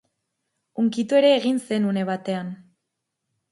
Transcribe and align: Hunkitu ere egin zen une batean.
Hunkitu 0.83 1.19
ere 1.19 1.29
egin 1.35 1.61
zen 1.69 1.87
une 1.93 2.07
batean. 2.11 2.53